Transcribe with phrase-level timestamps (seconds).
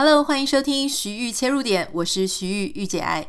[0.00, 3.26] Hello，欢迎收听徐玉切入点，我是徐玉玉姐爱。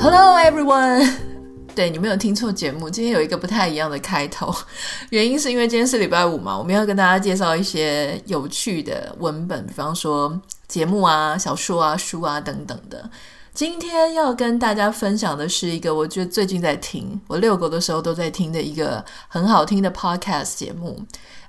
[0.00, 1.06] Hello everyone，
[1.76, 4.50] 对，你没有听错节目，今天有一个不太一样的开头，
[5.10, 13.10] 原因是因为今天是礼拜五嘛，我们要跟大家介绍一些有趣的文本，比方说节目啊、小说啊、书啊等等的。
[13.54, 21.00] 今天要跟大家分享的是一个我觉得最近在听，我遛狗的时候都在听的一个很好听的 podcast 节目。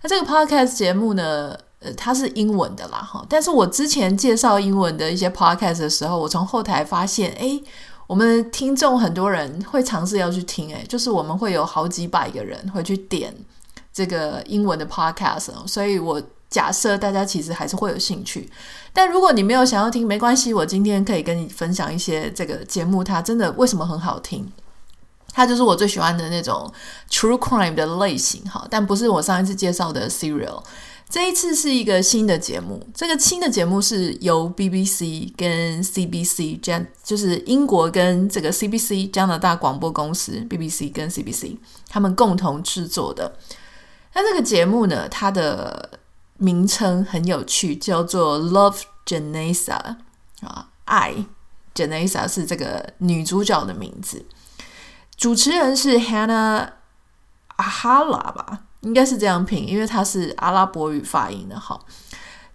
[0.03, 3.25] 那这个 podcast 节目呢，呃，它是英文的啦，哈。
[3.27, 7.63] 但是我之前介绍英文的一些 podcast 的时候，我从后台发现，诶，
[8.05, 13.35] 我们听众很多人会尝试要去听，诶，就是我们会有好几百个人会去点
[13.91, 16.21] 这个英文的 podcast，所以我。
[16.49, 18.49] 假设大家其实还是会有兴趣，
[18.93, 20.53] 但如果你没有想要听，没关系。
[20.53, 24.49] 我今天可以跟你分享一些这个节目，它真的为什么很好听？
[25.33, 26.71] 它就是我最喜欢的那种
[27.09, 30.63] true crime 的类型，哈，但不是我上一次介绍的 serial。
[31.07, 43.37] 这一次是一个新的节目，这个新的节目是由 BBC 跟 CBC 这样，就是英国跟这个 CBC 加拿大广播公司 BBC 跟 CBC 他们共同制作的。
[44.13, 45.89] 那这个节目呢，它的
[46.37, 49.95] 名称很有趣，叫做 Love Janessa
[50.41, 51.15] 啊，爱
[51.73, 54.25] Janessa 是这个女主角的名字。
[55.15, 56.69] 主持人是 Hannah
[57.57, 61.57] Ahala 吧，应该是这样拼，因为她是阿拉伯语发音的。
[61.59, 61.79] 哈，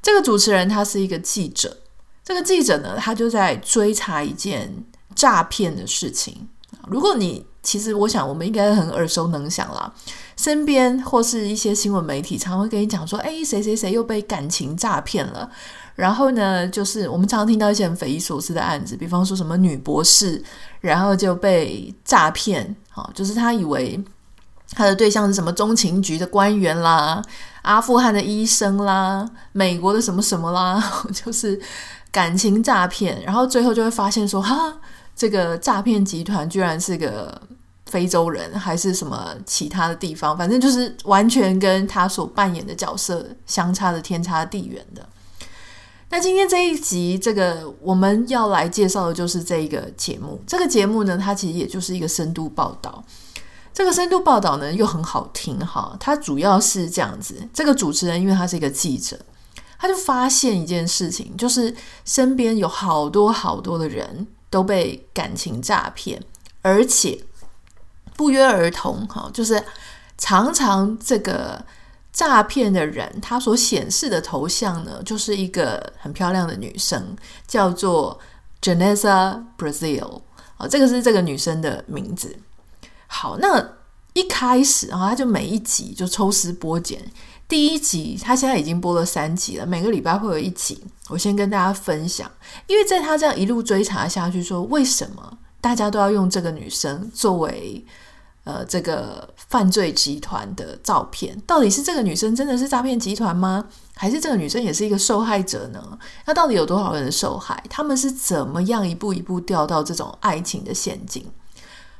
[0.03, 1.79] 这个主持人他是一个记者，
[2.23, 6.49] 这个记者呢，他就在追查一件诈骗的事情。
[6.87, 9.93] 如果你其实我想，我们应该很耳熟能详啦。
[10.41, 15.51] 身边或是一些新闻媒体常会跟你讲说，哎，谁谁谁又被感情诈骗了。
[15.95, 20.43] 然后呢，就是我们常常听到一些很匪夷所思的案子，比方说什么女博士，
[20.81, 24.03] 然后就被诈骗，好，就是他以为
[24.71, 27.21] 他的对象是什么中情局的官员啦，
[27.61, 30.83] 阿富汗的医生啦，美国的什么什么啦，
[31.13, 31.61] 就是
[32.11, 33.23] 感情诈骗。
[33.23, 34.73] 然后最后就会发现说，哈，
[35.15, 37.39] 这个诈骗集团居然是个。
[37.91, 45.07] 非洲人还是什么其他的地方，反正就是完全跟他所扮演的角色相差的天差地远的。
[46.09, 50.41] 那今天这一集，这个我们要来介绍的就是这一个节目。
[50.47, 53.05] 这个节目呢，它其实也就是一个深度报道。
[53.73, 55.97] 这个深度报道呢，又很好听哈。
[56.01, 59.19] 它主要是这样子，这个主持人因为他是一个记者，
[59.79, 61.75] 他就发现一件事情，就是
[62.05, 66.23] 身边有好多好多的人都被感情诈骗，
[66.63, 67.21] 而且。
[68.21, 69.65] 不约而同，哈，就是
[70.19, 71.65] 常常这个
[72.13, 77.17] 诈骗的人，他所显示的头像呢，就是一个很漂亮的女生，
[77.47, 78.21] 叫做
[78.61, 80.21] Janessa Brazil，
[80.59, 82.37] 啊，这个是这个女生的名字。
[83.07, 83.67] 好，那
[84.13, 87.01] 一开始啊，他就每一集就抽丝剥茧，
[87.49, 92.31] 第一集他现在已经播了三集了，每个礼拜会有一集，我先跟大家分享，
[92.67, 97.83] 因为在他这样一路追查下去，说为什么大家都要用这个女生作为。
[98.51, 103.65] 呃，这个犯罪集团的照片，到底是这个女生真的是诈骗集团吗？
[103.95, 105.81] 还是这个女生也是一个受害者呢？
[106.27, 107.63] 那到底有多少人受害？
[107.71, 111.25] 他们是怎么样一步一步掉到这种爱情的陷阱？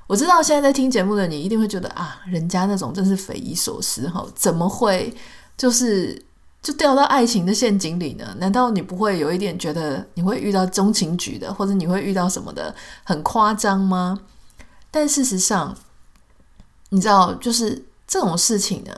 [0.09, 5.15] 我知道现在在听节目的你一定会觉得啊，人家那种真是匪夷所思哈，怎么会
[5.57, 6.21] 就是
[6.61, 8.35] 就掉到爱情的陷阱里呢？
[8.39, 12.75] 难道你不会有一点觉得你会遇到中情局的，或者你会遇到什么的
[13.05, 14.19] 很夸张吗？
[14.91, 15.77] 但事实上。
[16.91, 18.93] 你知道，就是这种事情呢，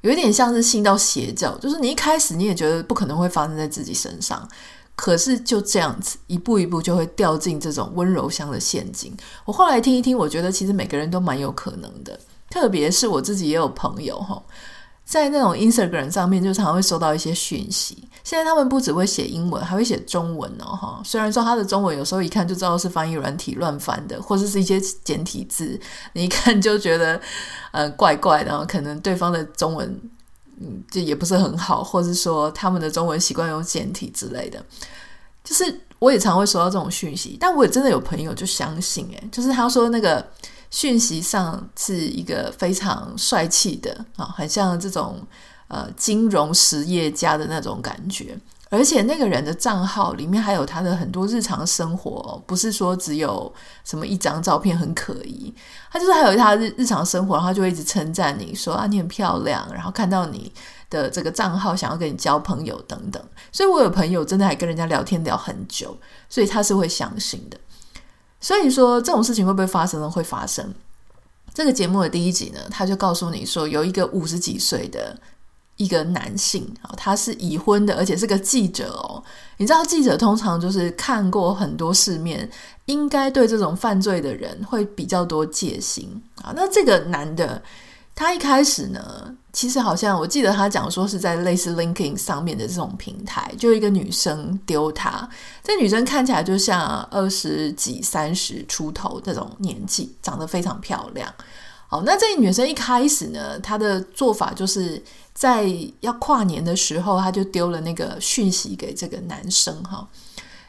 [0.00, 4.48] 有一点像是信到邪教，就是你一开始你也觉得不可能会发生在自己身上，
[4.96, 9.14] 可是就这样子一步一步就会掉进这种温柔乡的陷阱。
[9.44, 14.42] 我后来听一听，我觉得其实每个人都蛮有可能的，特别是我自己也有朋友哈。
[15.04, 18.08] 在那种 Instagram 上面，就常常会收到一些讯息。
[18.24, 21.02] 现在他们不只会写英文，还会写中文哦，哈。
[21.04, 25.78] 虽然说他的中文有时候一看就知道是翻译软体乱翻的，或者是一些简体字，
[26.12, 27.20] 你一看就觉得
[27.72, 30.00] 呃怪怪的，可能对方的中文
[30.60, 34.64] 嗯就也不是很好，或者说他们的中文习惯用简体之类的。
[35.42, 40.26] 就是我也常会收到这种讯息，但我也真的有朋友就相信，诶，就是他说那个。
[40.74, 45.20] 讯息上是一个非常帅气的啊，很像这种
[45.72, 48.36] 呃金融实业家的那种感觉，
[48.68, 53.50] 而且那个人的账号里面还有他的很多日常生活，不是说只有
[53.82, 55.52] 什么一张照片很可疑，
[55.90, 60.52] 他就是还有他日日常生活，然后就会一直称赞你说啊你很漂亮，然后看到你
[60.90, 65.96] 的这个账号想要跟你交朋友等等，所以我有朋友真的还跟人家聊天聊很久，
[66.28, 67.58] 所以他是会相信的。
[68.40, 70.10] 所以说这种事情会不会发生呢？
[70.10, 70.72] 会发生。
[71.54, 75.16] 这个节目的第一集呢，他就告诉你说，有一个五十几岁的
[75.82, 79.22] 一个男性啊，他是已婚的，而且是个记者哦。
[79.56, 82.48] 你知道记者通常就是看过很多世面，
[82.86, 86.52] 应该对这种犯罪的人会比较多戒心啊。
[86.54, 87.62] 那这个男的。
[88.14, 95.26] 他一开始呢，其实好像我记得他讲说是在类似 LinkedIn 上面的这种平台，就一个女生丢他。
[95.64, 101.26] 这女生看起来就像二十几、三十出头这种年纪，长得非常漂亮。
[101.92, 105.02] 好，那这女生一开始呢，她的做法就是
[105.34, 110.08] 在要跨年的时候，她就丢了那个讯息给这个男生哈。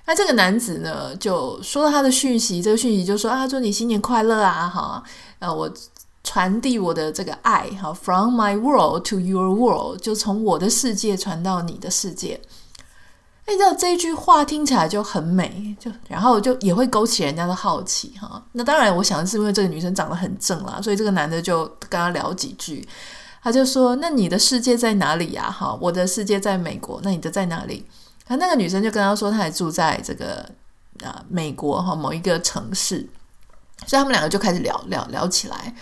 [0.05, 5.01] 那这个男子呢，就说了他的讯息，这个讯息就说啊，祝你新年快乐啊，哈，
[5.39, 5.73] 呃，我。
[6.25, 12.39] 传递我的这个爱，哈，from my world to your world，就从我的世界传到你的世界。
[13.45, 18.41] 你知道这句话听起来就很美，就然后就也会勾起人家的好奇，哈。
[18.53, 22.87] 那当然，我想是因为这个女生长得很正啦，所以这个男的就跟他聊几句，
[23.43, 27.85] 他就说：“那你的世界在哪里呀？”哈，我的世界在美国，那你的在哪里？
[28.27, 30.49] 那那个女生就跟他说，她也住在这个
[31.03, 33.07] 啊美国哈某一个城市，
[33.85, 35.75] 所以他们两个就开始聊聊聊起来。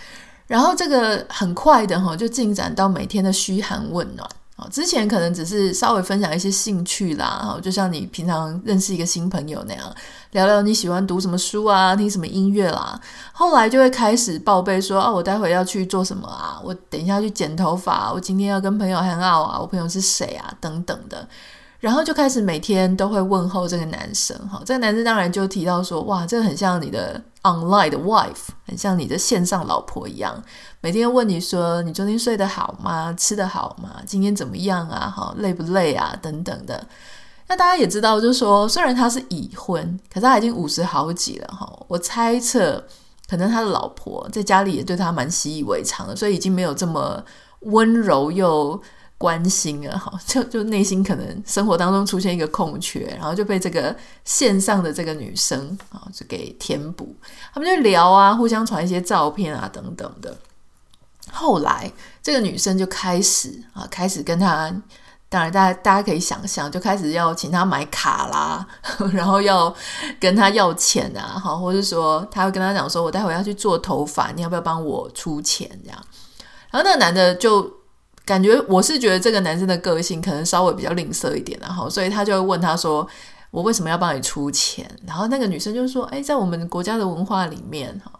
[0.48, 4.28] 然后这个很快的哈，就进展到每天的嘘寒问暖
[4.70, 9.94] 之前可能只是稍微分享一些兴趣啦，哈，就像你平常认识一个新朋友那样，
[10.32, 13.00] 聊聊你喜欢读什么书啊，听什么音乐啦。
[13.32, 21.26] 后来就会开始报备说，啊，我待会要去做什么啊，我等一下去剪头发，我今天要跟朋友 hang out 啊，我朋友是谁啊，等等的。
[21.82, 30.40] 然后就开始每天都会问候这个男生，哈，这个男生当然就提到说，哇，这个很像你的 online 的 wife，很像你的线上老婆一样，
[30.80, 33.12] 每天问你说，你昨天睡得好吗？
[33.14, 34.00] 吃得好吗？
[34.06, 35.12] 今天怎么样啊？
[35.12, 36.16] 哈，累不累啊？
[36.22, 36.86] 等等的。
[37.48, 41.68] 那大家也知道，就是说，虽然他是已婚，可是他已经五十好几了，哈。
[41.88, 42.80] 我猜测，
[43.28, 47.24] 可能他的老婆在家里也对他蛮习以为常的，所以已经没有这么
[47.62, 48.80] 温柔又。
[49.22, 57.14] 关心啊，哈， 就就内心可能生活当中出现一个空缺，然后就被这个线上的这个女生啊，就给填补。
[57.54, 60.36] 他们就聊啊，互相传一些照片啊，等等的。
[61.30, 61.88] 后来
[62.20, 64.68] 这个女生就开始啊，开始跟他，
[65.28, 68.66] 当然大家大家可以想象，就开始要请他买卡啦，
[69.14, 69.72] 然后要
[70.18, 76.04] 跟他要钱啊，好，或者说他会跟他讲说，我待会要去做头发，你要不要帮我出钱这样？
[76.72, 77.81] 然后那个男的就。
[78.24, 83.06] 感觉我是觉得这个男生的个性可能稍微比较吝啬一点，然后所以他就会问他说
[83.50, 88.12] ：“我为什么要帮你出钱？”然后那个女生就说：“哎，在我们国家的文化里面，哈，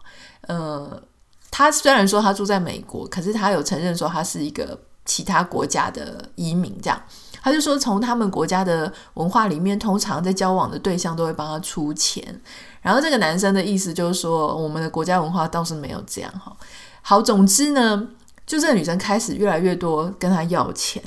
[0.47, 1.01] 呃，
[1.49, 7.01] 他虽然说他住在美国，可是他有承认说他是一个其他国家的移民，这样
[7.41, 12.41] 他就说从他们国家的文化里面，通常在交往的对象都会帮他出钱。
[12.81, 16.53] 然后这个男生的意思就是说，我们的国家文化倒是没有这样，哈。
[17.01, 18.09] 好，总之呢。
[18.45, 21.01] 就这个女生开始越来越多跟他要钱，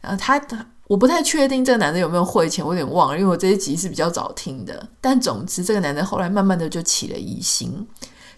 [0.00, 0.40] 然后他
[0.86, 4.88] 我不太确定这个男的有没有汇钱，我有点忘了，因为我这一集是比较早听的。
[5.00, 7.86] 但总之，这个男的后来慢慢的就起了疑心，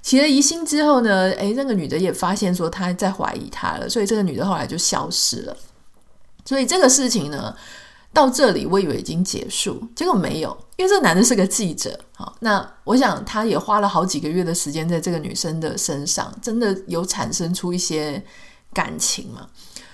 [0.03, 5.57] 起了疑心之后呢，诶，那个女的也发现说他在怀疑他了，所以这个女的后来就消失了。
[6.45, 7.55] 所以这个事情呢，
[8.13, 11.99] 到这里我以为已经结束，结果没有，因为这个男的是个记者。
[12.17, 18.23] 好，那我想他也花了好几个月的时间在这个女生的身上，真的有产生出一些
[18.73, 19.47] 感情嘛？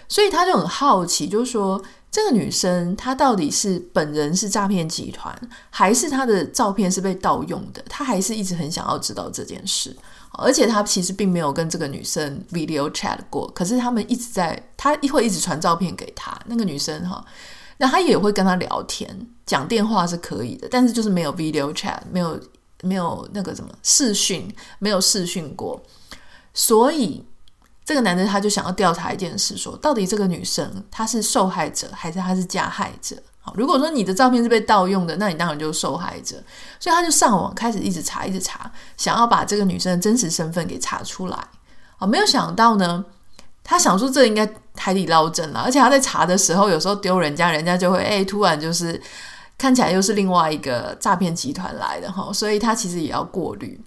[0.09, 7.85] 所以他就很好奇，就是说这个女生她到底是本人是诈骗集团，还是她的照片是被盗用的？
[7.89, 9.95] 他还是一直很想要知道这件事，
[10.39, 17.23] 而且他其实并没有跟这个女生 video chat 过，可是他们一直在，他会一直传照片给他那个女生哈。
[17.79, 22.41] 那他也会跟他聊天，讲电话是可以的，但是就是没有 video chat，没有
[22.83, 25.81] 没有那个什么视讯，没有视讯过。
[26.55, 27.25] 所以
[27.85, 33.17] 这个男的他就想要调查一件事说，到底这个女生她是受害者还是她是加害者？
[33.41, 36.43] 好，如果说你的照片是被盗用的，那你当然就是受害者。
[36.81, 41.37] 所以他就上网开始一直查，一直查，想要把这个女生的真实身份给查出来。
[41.99, 43.05] 啊，没有想到呢。
[43.69, 49.01] 他想说这应该海底捞针了，而且他在查的时候，有时候丢人家，人家就会哎，突然就是
[49.59, 53.81] 看起来又是另外一个诈骗集团来的哈，所以他其实也要过滤。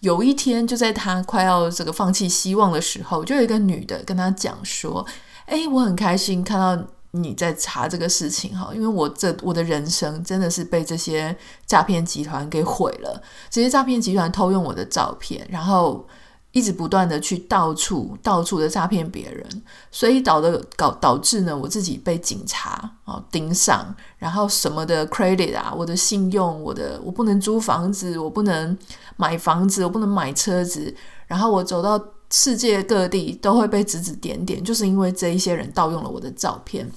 [0.00, 5.04] 有一天，就在他快要这个放弃希望的时候，就有一个女的跟他讲说
[5.46, 16.06] ：“哎，我很开心看到你在查这个事情哈，因为我这我的人生真的是被这些诈骗集团给毁了，这些诈骗集团偷用我的照片，然后。”
[16.52, 19.46] 一直不断的去到处到处的诈骗别人，
[19.90, 28.76] 所以导的搞导致呢，我自己被警察啊盯上，然后什么的 credit 啊，我的信用，我的我不能租房子，我不能
[29.16, 30.94] 买房子，我不能买车子，
[31.26, 36.90] 然后我走到世界各地都会被指指点点，就是因为这一些人盗用了我的照片。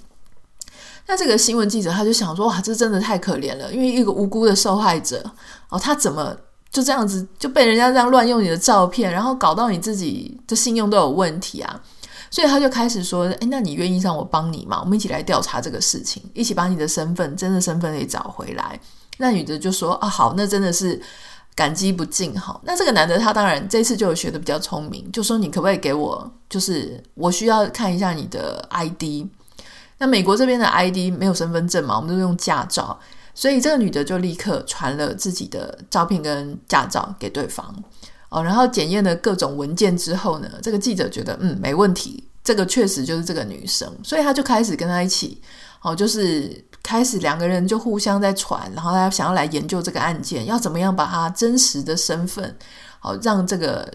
[1.08, 5.30] 那这个新闻记者他就想说，哇，这真的太可怜了，因为一个无辜的受害者
[5.70, 6.36] 哦，他怎么
[6.72, 11.80] 就这样子就被人家这样乱用你的照片，然后搞到你自己的信用都有问题啊？
[12.32, 14.80] 所以他就开始说，诶，那你愿意让我帮你吗？
[14.82, 18.80] 我们一起来调查这个事情，一起把你的身份，真的身份给找回来。
[19.18, 21.00] 那女的就说，啊，好，那真的是。
[21.54, 29.28] 感激不尽哈，那这个男的他当然这次就有学得比较聪明，就说，你可不可以给我，就是我需要看一下你的 ID。
[29.98, 32.98] 那美国这边的 ID 没有身份证嘛，我们都用驾照，
[33.34, 37.74] 所以这个女的就立刻传了自己的照片跟驾照给对方
[38.30, 45.42] 哦，然后检验了各种文件之后呢，这个记者觉得嗯没问题，这个确实就是这个女生，所以他就开始跟她一起
[45.82, 46.66] 哦，就是。
[46.84, 52.58] 开始两个人就互相在传，然后他想要来研究这个案件，要怎么样把他真实的身份，
[53.00, 53.88] 好让这个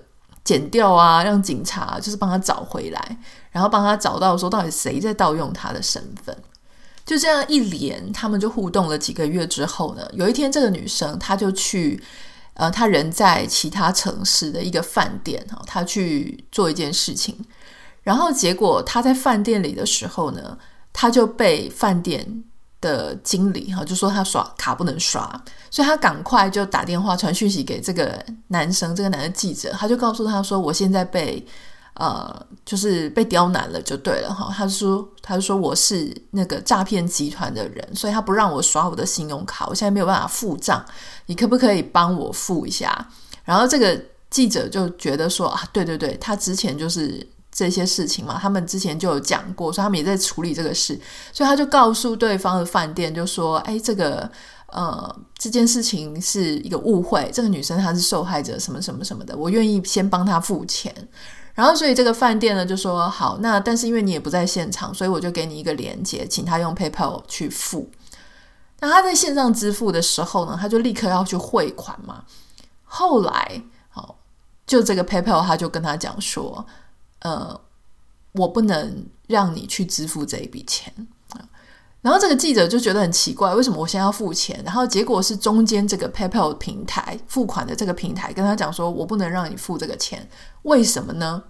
[0.45, 3.19] 剪掉啊，让警察就是帮他找回来，
[3.51, 6.35] 然后帮他找到说到底谁在盗用他的身份。
[7.07, 12.03] 就这样一连，他们就互动了几个月之后呢，有一天这个女生她就去，
[12.55, 17.35] 呃，她人在其他城市的一个饭店哈，她去做一件事情，
[18.03, 20.59] 然后结果她在饭店里的时候呢，
[20.93, 22.45] 她就被饭店。
[22.79, 25.23] 的经理哈就说她刷卡不能刷，
[25.71, 31.45] 所以她赶快就打电话传讯息给这个男生，这个男的记者，他就告诉他说，我现在被
[31.97, 40.85] 呃就是被刁难了就对了哈，他说他说我是那个诈骗集团的人，所以他不让我刷我的信用卡，我现在没有办法付账，
[41.27, 43.09] 你可不可以帮我付一下？
[43.45, 44.01] 然后这个
[44.31, 47.27] 记者就觉得说啊，对对对，他之前就是。
[47.59, 51.01] 这些事情嘛，他们之前就有讲过，所以他们也在处理这个事，
[51.33, 54.31] 所以他就告诉对方的饭店，就说：“哎，这个
[54.67, 60.95] 呃，这件事情是一个误会，这个女生她是受害者，什么什么什么的，我愿意先帮她付钱。”
[61.57, 67.91] 然后，所以这个饭店呢就说：“好，那但是因为你也不在现场，所以我就给你一个连接，请他用 PayPal 去付。
[68.79, 72.23] 那他在线上支付的时候呢，他就立刻要去汇款嘛。
[72.85, 74.19] 后来，好，
[74.65, 76.65] 就这个 PayPal 他就跟他讲说。
[77.21, 77.59] 呃，
[78.33, 80.93] 我不能让你去支付这一笔钱。
[82.03, 84.61] 然后这个记者就觉得很奇怪，为什么我现在要付钱？
[84.65, 90.29] 然后结果是中间这个 PayPal 平台付款的这个平台跟他讲说，我不能让你付这个钱，
[90.63, 91.43] 为什么呢？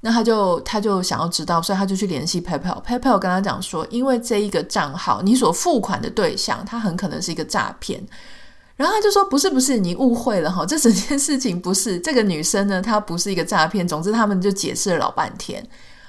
[0.00, 2.80] 那他就他就想要知道，所以他就去联系 PayPal。
[2.84, 8.06] PayPal 跟他讲说，因为这一个账号你所付款的对象，他很可能是一个诈骗。
[8.76, 13.88] 然后他就说：“不是，不是，你误会了哈，这整件事情不是这个女生呢，她不是一个诈骗。
[13.88, 15.66] 总之，他们就解释了老半天。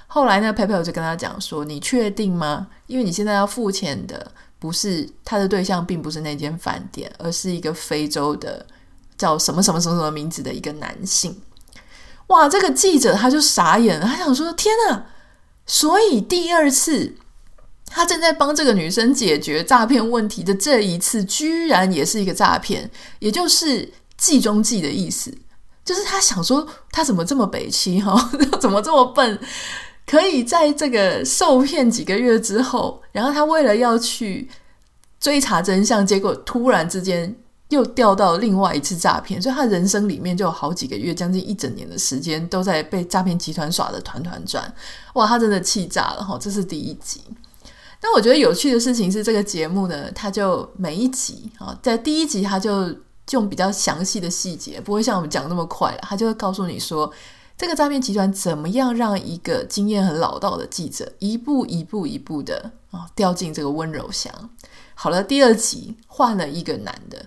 [0.07, 2.67] 后来呢，PayPal 就跟他讲说：‘你确定吗？
[2.87, 8.65] 因为你现在要付钱的不是他的对象，并不是那间饭店，而是一个非洲的
[9.17, 11.41] 叫什么什么什么什么名字的一个男性。’
[12.27, 15.05] 哇，这个记者他就傻眼了，他想说：‘天哪！’
[15.67, 17.15] 所以第二次。”
[17.89, 25.33] 他正在帮这个女生解决诈骗问题的这一次，居然也是一个诈骗，也就是计中计的意思。
[25.85, 28.29] 就是他想说，他怎么这么北七哈？
[28.59, 29.39] 怎么这么笨？
[30.07, 34.49] 可以在这个受骗几个月之后，然后他为了要去
[35.19, 37.35] 追查真相，结果突然之间
[37.69, 44.73] 又掉到另外一次诈骗，所以他人生里面就有好几个月，将近一整年的时间都在被诈骗集团耍得团团转。
[45.15, 46.37] 哇，他真的气炸了哈！
[46.39, 47.21] 这是第一集。
[47.99, 52.95] 但我觉得有趣的事情是，这个节目呢，它就每一集啊，在第一集它就
[53.31, 57.11] 用比较详细的细节，不会像我们讲那么快他，就会告诉你说，
[57.57, 64.31] 这个诈骗集团怎么样让一个经验很老道的记者一步一步一步的啊掉进这个温柔乡。
[64.93, 67.25] 好了，第二集换了一个男的，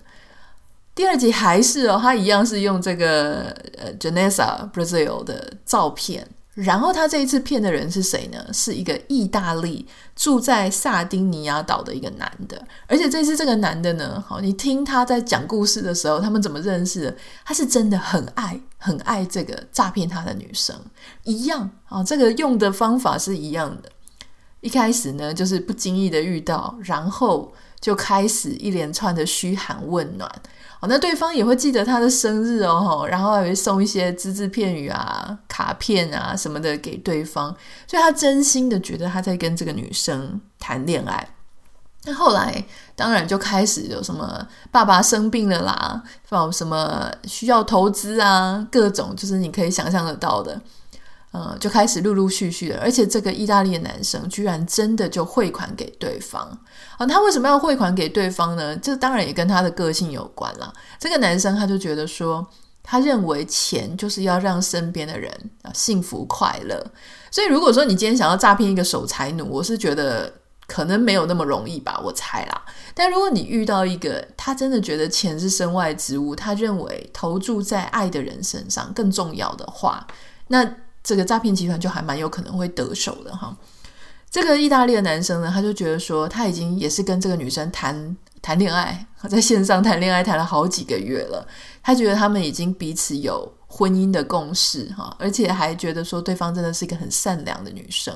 [0.95, 6.25] 第二集还是哦，他一样是用这个呃 Janessa Brazil 的照片。
[6.53, 8.45] 然后他这一次骗的人是谁呢？
[8.53, 17.15] 是一个意大利住在萨丁尼亚岛的一个男的，而且这次这个男的呢，好，你听他在讲故事的时候，他们怎么认识的？
[17.45, 20.75] 他是真的很爱很爱这个诈骗他的女生，
[21.23, 23.89] 一样啊，这个用的方法是一样的。
[24.59, 30.29] 一开始呢，就是不经意的遇到，然后就开始一连串的嘘寒问暖。
[30.81, 37.55] 哦，那对方也会记得他的生日哦，然后还会送一些只字片语啊、卡片啊什么的给对方，
[37.87, 41.29] 所以他真心的觉得他在跟这个女生谈恋爱。
[42.03, 46.01] 那后来当然就开始有什么爸爸生病了啦，
[46.51, 50.59] 什么需要投资啊，各种就是你可以想象得到的。
[51.33, 56.41] 嗯，就开始陆陆续续的，而且这个意大利的男生居然真的就汇款给对方。
[56.97, 58.75] 啊，他为什么要汇款给对方呢？
[58.75, 60.73] 这当然也跟他的个性有关了。
[60.99, 62.45] 这个男生他就觉得说，
[62.83, 66.85] 他认为钱就是要让身边的人啊幸福快乐。
[67.31, 70.33] 所以如果说你今天想要诈骗一个守财奴，我是觉得
[70.67, 72.61] 可能没有那么容易吧，我猜啦。
[72.93, 80.05] 但如果你遇到一个他真的觉得钱是身外之物，他认为投注在爱的人身上更重要的话，
[80.47, 83.55] 那这个诈骗集团就还蛮有可能会得手的哈。
[84.29, 91.45] 这个意大利的男生呢，他就觉得说他已经也是跟这个女生谈谈恋爱， 在线上谈恋爱谈了好几个月了，
[91.83, 98.13] 他觉得他们已经彼此有婚姻的共识哈，而且还觉得说对方真的是一个很善良的女生。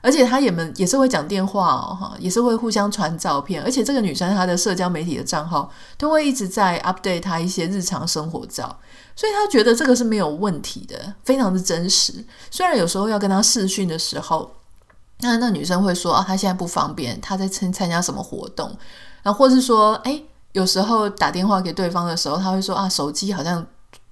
[0.00, 3.60] 而且他也们也是会讲电话哦，哈，也是会互相传照片。
[3.60, 8.78] 而且这个女生她的社交媒体的账号都会一直在 update 她一些日常生活照，
[9.18, 12.24] 所以他觉得这个是没有问题的，非常的真实。
[12.52, 14.48] 虽然有时候要跟他视讯的时候，
[15.22, 18.68] 那那女生会说啊，她现在不方便，她在参参加什么活动，
[19.24, 20.22] 然后或是说，哎，
[20.52, 23.66] 有时候打电话给对方的时候，他会说啊，手机好像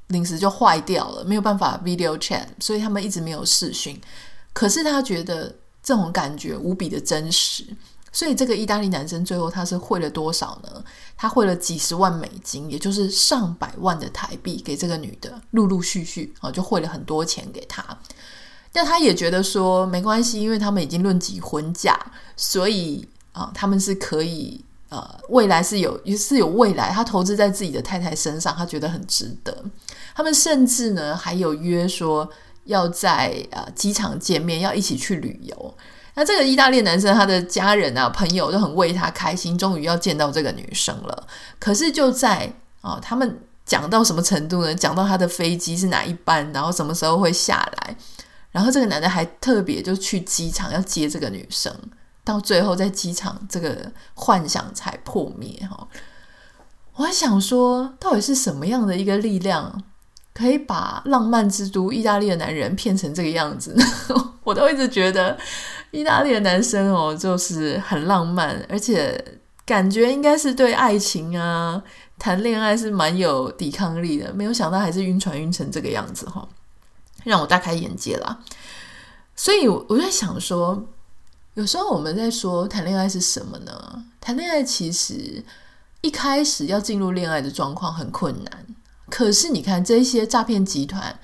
[0.09, 4.01] 临时就坏掉了，没有办法 video chat，所以他们一直没有视讯。
[4.53, 5.55] 可是他觉得。
[5.87, 7.65] 这种感觉无比的真实，
[8.17, 10.83] 所以这个意大利男生最后他是汇了多少呢？
[11.19, 17.85] 他汇了几十万美金，也就是上百万的台币给这个女的，陆陆续续啊就汇了很多钱给他。
[18.73, 21.95] 但他也觉得说没关系，因为他们已经论及婚嫁，
[22.39, 29.63] 所以啊他们是可以呃未来是有也是有未来，他投资在自己的太太身上，他觉得很值得。
[30.15, 32.27] 他们甚至呢还有约说。
[32.67, 35.75] 要在呃机场见面，要一起去旅游。
[36.17, 41.27] 那这个意大利男生，他的家人啊朋友都很为他开心，终于要见到这个女生了。
[41.59, 44.75] 可是就在啊、哦，他们讲到什么程度呢？
[44.75, 47.97] 讲到他的飞机是哪一班，然后什么时候会下来，
[48.51, 51.71] 然后这个男的还特别就去机场要接这个女生，
[52.25, 55.87] 到最后在机场这个幻想才破灭哈、
[56.95, 59.83] 我还想说，到底是什么样的一个力量？
[60.33, 63.75] 可以把浪漫之都意大利的男人骗成这个样子，
[64.45, 65.35] 我都一直觉得
[65.91, 69.23] 意大利的男生哦，就是很浪漫，而且
[69.65, 71.83] 感觉应该是对爱情啊、
[72.19, 74.33] 谈恋爱是蛮有抵抗力的。
[74.33, 76.47] 没有想到还是晕船晕成这个样子哈，
[77.25, 78.41] 让我大开眼界啦。
[79.35, 80.87] 所以我在想说，
[81.55, 84.05] 有时候我们在说谈恋爱是什么呢？
[84.21, 85.45] 谈恋爱其实
[86.01, 88.67] 一开始要进入恋爱的状况很困难。
[89.09, 91.19] 可是你看这些诈骗集团，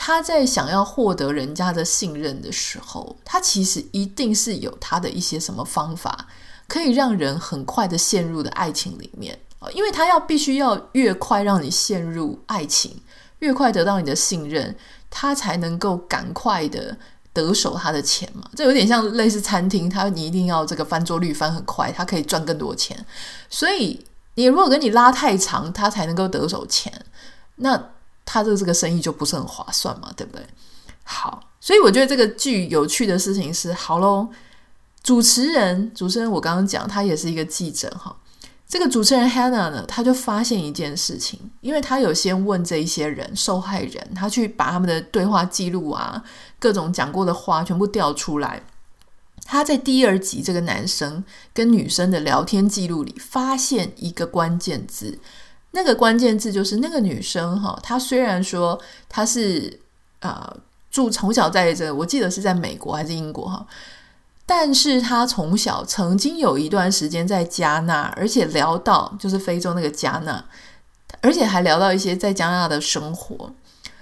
[0.00, 6.28] 他在想要获得人家的信任的时候，他其实一定是有他的一些什么方法，
[6.68, 9.36] 可以让人很快的陷入的爱情里面。
[9.74, 13.02] 因为他要必须要越快让你陷入爱情，
[13.40, 14.74] 越快得到你的信任，
[15.10, 16.96] 他才能够赶快的
[17.32, 18.48] 得手他的钱嘛。
[18.54, 23.04] 这有点像类似餐厅，他你一定要这个翻桌率翻很快，他可以赚更多钱。
[23.50, 24.06] 所以
[24.36, 27.04] 你如果跟你拉太长，他才能够得手钱。
[27.56, 27.90] 那
[28.30, 30.46] 他这这个生意就不是很划算嘛，对不对？
[31.02, 34.28] 好，所以我觉得这个剧有趣的事情是，好喽，
[35.02, 38.14] 主持人，主持人我刚刚讲，他也是一个记者哈。
[38.68, 46.22] 这个主持人 Hannah 呢，他就发现一件事情，因为他有先问这一些人受害人，他去把他们的对话记录啊，
[46.58, 48.62] 各种讲过的话全部调出来。
[49.46, 55.18] 他在第二集这个男生跟女生的聊天记录里，发现一个关键字。
[55.72, 59.80] 那个关键字就是那个女生哈，她虽然说她是
[60.20, 60.56] 啊、呃、
[60.90, 63.66] 住从小在这，我记得是在美国还是英国哈，
[64.46, 70.42] 但是她从小曾经有一段时间在加纳，而且聊到就是非洲那个加纳，
[71.20, 73.52] 而且还聊到一些在加纳的生活，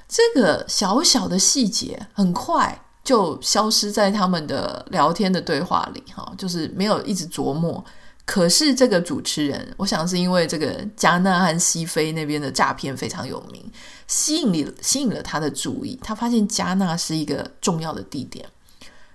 [0.08, 7.84] 这个小小的细节很快就消失在他们的聊天的对话里哈，就是没有一直琢磨。
[8.26, 13.70] 可是这个主持人，我想是因为这个加纳和西非那边的诈骗非常有名，
[14.08, 15.98] 吸引了吸引了他的注意。
[16.02, 18.44] 他发现加纳是一个重要的地点，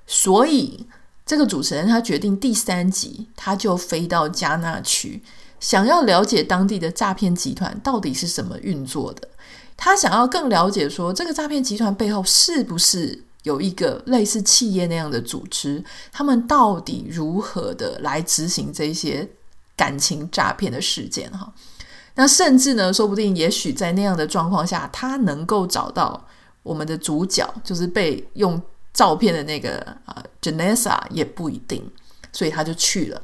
[0.07, 0.87] 所以
[1.25, 5.21] 这个主持人他决定第三集他就飞到加纳去，
[5.59, 9.27] 想要了解当地的诈骗集团到底是怎么运作的。
[9.75, 13.25] 他想要更了解说这个诈骗集团背后是不是。
[13.43, 19.27] 有一个类似企业那样的组织，他们到底如何的来执行这些
[19.75, 21.31] 感情诈骗的事件？
[21.31, 21.51] 哈，
[22.15, 26.27] 那甚至呢，说不定也许在那样的状况下，他能够找到
[26.61, 28.61] 我们的主角，就是被用
[28.93, 31.83] 照片的那个啊，Janessa 也不一定，
[32.31, 33.21] 所以他就去了。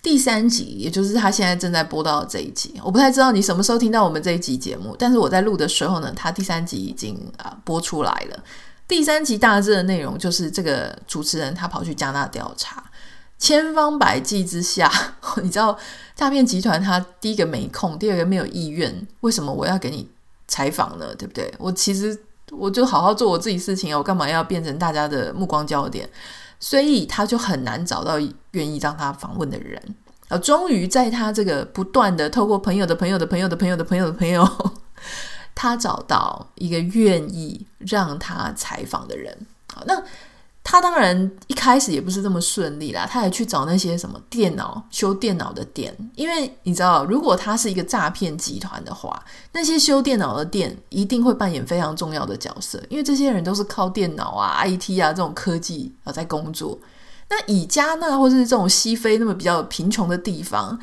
[0.00, 8.44] 第三集，也就是他现在正在播到这一集，我不太知道你什么时候听到我们这一集节目，但是我在录的时候呢，他第三集已经啊播出来了。
[8.88, 12.84] 第三集大致的内容就是这个主持人他跑去加纳调查，
[13.38, 14.90] 千方百计之下，
[15.42, 15.78] 你知道
[16.14, 19.06] 诈骗集团他第一个没空，第二个没有意愿。
[19.20, 20.08] 为什么我要给你
[20.46, 21.14] 采访呢？
[21.14, 21.52] 对不对？
[21.58, 22.18] 我其实
[22.50, 26.08] 我就好好做我自己事情，我干嘛要变成大家的目光焦点？
[26.60, 28.18] 所以他就很难找到
[28.50, 29.82] 愿意让他访问的人。
[30.28, 34.46] 啊，终于在他这个不断的透过朋友的朋友的朋友的朋友的朋友的朋友，
[35.54, 39.46] 他找到一个愿意让他采访的人。
[39.72, 40.02] 好，那。
[40.64, 56.78] 他当然一开始也不是这么顺利啦，他还去找那些什么电脑修电脑的店，因为你知道，如果他是一个诈骗集团的话，那些修电脑的店一定会扮演非常重要的角色，因为这些人都是靠电脑啊、 IT 啊这种科技啊在工作。
[57.28, 60.78] 那以加纳或是这种西非那么比较贫穷的地方，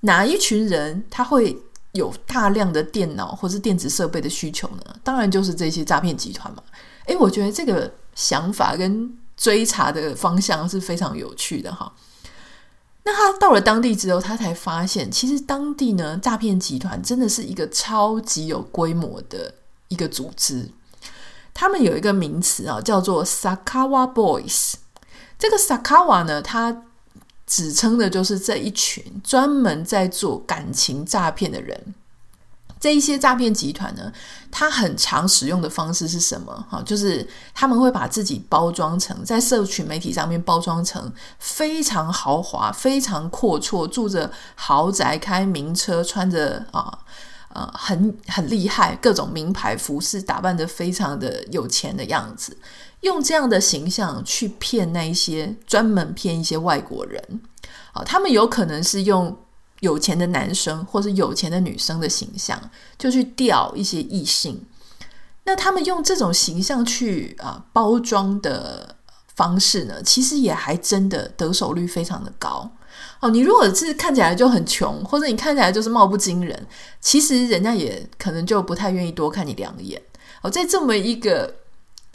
[0.00, 1.56] 哪一群人他会
[1.92, 4.96] 有大量的电脑或是电子设备的需求呢？
[5.02, 6.62] 当然就是这些诈骗集团嘛。
[7.06, 11.92] 诶，我觉得这个想法跟追查的方向是非常有趣的哈。
[13.04, 19.54] 那他到了当地之后，他才发现，其实当地呢，诈骗集团真的是一个超级有规模的
[19.88, 20.70] 一个组织。
[21.52, 24.74] 他们有一个名词啊，叫做 Sakawa Boys。
[25.38, 26.84] 这个 Sakawa 呢，它
[27.52, 31.94] 指称的就是这一群专门在做感情诈骗的人。
[32.80, 34.10] 这一些诈骗集团呢，
[34.50, 36.66] 他很常使用的方式是什么？
[36.70, 46.98] 哈，就是他们会把自己包装成在社群媒体上面包装成非常豪华、非常阔绰，住着豪宅、开名车、穿着啊
[47.50, 52.56] 呃很很厉害各种名牌服饰、打扮得非常的有钱的样子，
[53.02, 57.40] 用这样的形象去骗那一些专门骗一些外国人
[57.92, 59.36] 啊，他们有可能是用。
[59.82, 64.64] 有钱的男生或是有钱的女生的形象，就去钓一些异性。
[65.42, 68.94] 那他们用这种形象去啊、包装的
[69.34, 72.70] 方式呢，其实也还真的得手率非常的高
[73.18, 73.28] 哦。
[73.30, 76.68] 你如果是看起来就很穷，或者你看起来就是貌不惊人，
[77.00, 80.00] 其实人家也可能就不太愿意多看你两眼
[80.42, 80.48] 哦。
[80.48, 81.52] 在这么一个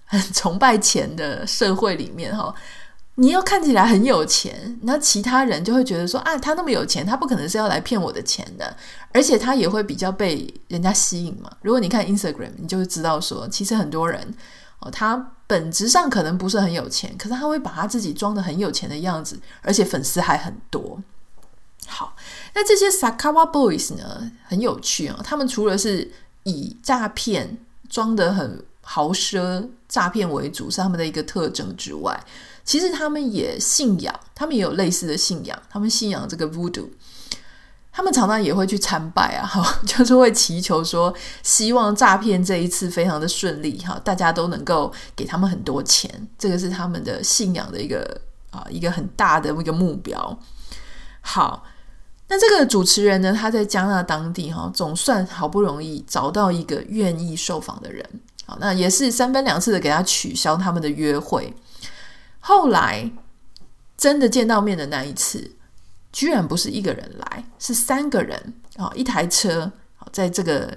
[0.07, 2.53] 很 崇拜钱的社会里面，哈、
[3.15, 8.75] 你又看起来很有钱，那其他人就会觉得说啊，他那么有钱，他不可能是要来骗我的钱的，
[9.11, 11.51] 而且他也会比较被人家吸引嘛。
[11.61, 14.33] 如果你看 Instagram，你就会知道说，其实很多人
[14.79, 21.01] 哦，他本质上可能不是很有钱，可是他会把他自己装得很有钱的样子，而且粉丝还很多。
[21.87, 22.15] 好，
[22.53, 26.11] 那这些 Sakawa Boys 呢，很有趣哦，他们除了是
[26.43, 27.57] 以诈骗
[27.89, 32.17] 装得很豪奢诈骗为主，是他们的一个特征之外。
[32.63, 35.61] 其实他们也信仰，他们也有类似的信仰。
[35.69, 36.87] 他们信仰这个 Voodoo，
[37.91, 46.09] 他们常常也会去参拜啊，哈， 就是会祈求说，希望诈骗这一次非常的顺利，哈，大家都能够给他们很多钱。
[46.39, 48.21] 这个是他们的信仰的一个
[48.51, 50.39] 啊，一个很大的一个目标。
[51.21, 51.63] 好，
[52.29, 58.05] 那这个主持人呢，他在加纳当地哈，总算好不容易找到一个愿意受访的人，
[58.47, 61.53] 好，那也是三番两次的给他取消他们的约会。
[62.39, 63.11] 后来
[63.97, 65.51] 真的见到面的那一次，
[66.13, 69.69] 居然不是一个人来，是三个人啊，一台车，
[70.13, 70.75] 在这个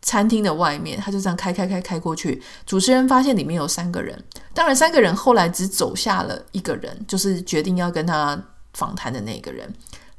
[0.00, 2.42] 餐厅的外面，他就这样开开开开过去。
[2.64, 4.18] 主持人发现里面有三个人，
[4.54, 9.70] 当然三个人后来只走下了一个人，就是决定要跟他访谈的那个人。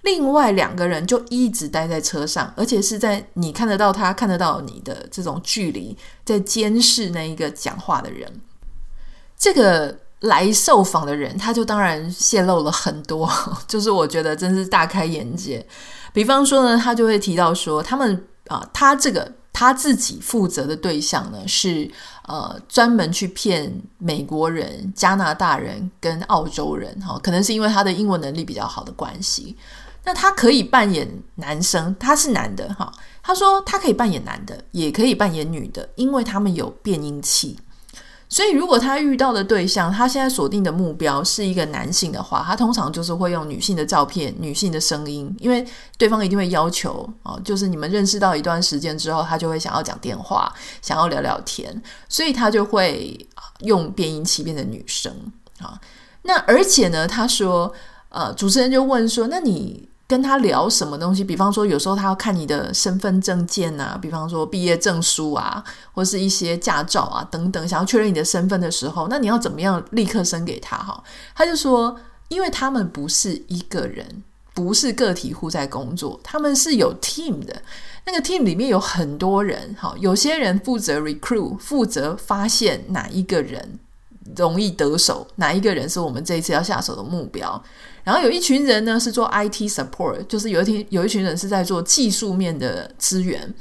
[0.02, 8.32] 另外两个人就一直待在车上，而且是在你看得到他看得到你的这种距离，在监视那一个讲话的人。
[9.38, 9.98] 这个。
[10.22, 13.28] 来受访的人，他就当然泄露了很多，
[13.68, 15.66] 就是我觉得真是大开眼界。
[16.14, 21.90] 比方说呢，他就会提到说，他们啊、他这个他自己负责的对象呢，是
[22.28, 29.58] 呃专门去骗美国人、加拿大人跟澳洲人，哈、可能是因为他的英文能力比较好的关系。
[30.04, 37.60] 那他可以扮演男生，他是男的，哈、他说他可以扮演男的，也可以扮演女的，因为他们有变音器。
[38.28, 50.50] 所以，如果他遇到的对象，他现在锁定的目标是一个男性的话，他通常就是会用女性的照片、女性的声音，因为对方一定会要求啊，就是你们认识到一段时间之后，他就会想要讲电话，
[50.82, 53.20] 想要聊聊天，所以他就会
[53.60, 55.14] 用变音器变成女生
[55.60, 55.78] 啊。
[56.22, 57.74] 那而且呢，他说，
[58.08, 59.91] 呃，主持人就问说，那你？
[60.12, 61.24] 跟他聊什么东西？
[61.24, 70.76] 比方说，有时候他要看你的身份证件啊，比方说毕业证书啊，或是一些驾照啊等等，想要确认你的身份的时候，那你要怎么样立刻生给他？
[70.76, 71.02] 哈，
[71.34, 71.98] 他就说，
[72.28, 74.22] 因为他们不是一个人，
[74.54, 77.62] 不是个体户在工作，他们是有 team 的，
[78.06, 83.80] 那个 team 里面有很多人，哈，有些人负责 recruit，负责发现哪一个人
[84.36, 87.62] 容易得手，哪一个人是我们这一次要下手的目标。
[88.04, 93.54] 然后有一群人呢，是做 IT support，就是有一天有一群人是在做技术面的资源。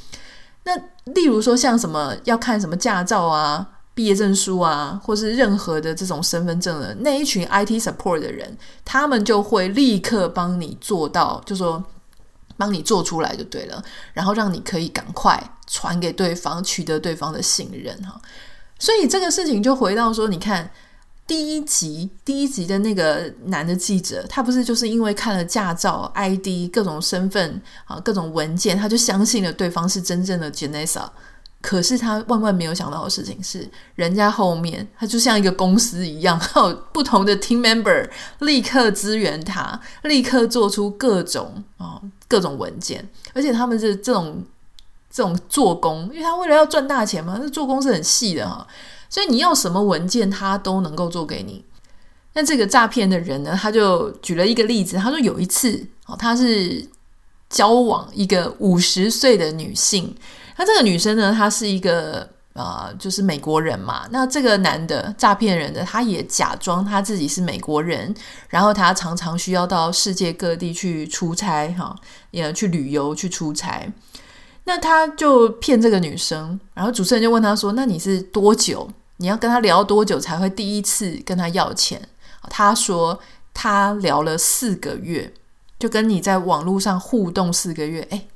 [0.64, 0.72] 那
[1.12, 11.82] 例如说像什么要看什么驾照啊、毕业证书啊，或是任何的这种身份证的那一群 IT support 的人，他们就会立刻帮你做到，就说
[12.56, 18.20] 帮你做出来就对了，然后让你可以赶快传给对方，取得对方的信任哈。
[18.80, 20.68] 所以这个事情就回到说，你看。
[21.26, 31.08] 第一集，第一集的那个男的记者，他不是就是因为看了驾照、ID、各种身份啊、各种文件，他就相信了对方是真正的 Janessa。
[31.60, 44.44] 可是他万万没有想到的事情是，人家后面他就像一个公司一样，还 有不同的 team member 立刻支援他，立刻做出各种啊、各种文件，而且他们是这种
[45.10, 48.66] 这种做工，因为他为了要赚大钱嘛，那做工是很细的哈。
[49.08, 51.64] 所以你要什么文件，他都能够做给你。
[52.32, 56.88] 那这个诈骗的人呢，他就举了一个例子，他说有一次，哦，他是
[57.48, 60.14] 交往一个五十岁的女性，
[60.56, 64.06] 那这个女生呢，她是一个呃，就是美国人嘛。
[64.12, 68.14] 那这个男的诈骗人的，他也假装他自己是美国人，
[68.48, 71.96] 然后他常常需要到世界各地去出差，哈，
[72.30, 73.92] 也去旅游去出差。
[74.70, 82.00] 那他就骗这个女生，然后主持人就问他说：“那你是多久？”你要跟他聊多久才会第一次跟他要钱？
[82.48, 83.18] 他说
[83.52, 85.32] 他聊了四个月，
[85.76, 88.06] 就跟你在网络上互动四个月。
[88.10, 88.28] 诶，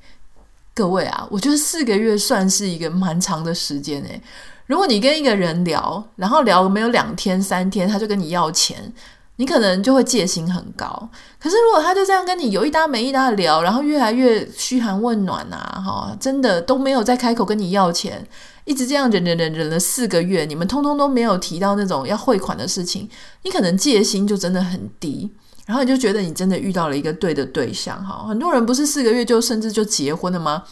[0.74, 4.20] 各位啊，我觉得四个月算是一个蛮长的时间诶。
[4.66, 8.92] 如果你跟一个人聊，然后聊没有两天三天，他就跟你要钱。
[9.36, 11.08] 你可能就会戒心很高，
[11.40, 18.24] 可是如果他就这样跟你有一搭没一搭的聊，然后越来越嘘寒问暖啊，哈，真的都没有再开口跟你要钱，
[18.64, 23.10] 一直这样忍忍忍忍了四个月，你们通通都没有提到那种要汇款的事情，
[23.42, 25.28] 你可能戒心就真的很低，
[25.66, 30.62] 然后你就觉得你真的遇到了一个对的对象，哈，很多人不是四个月就甚至就结婚了吗？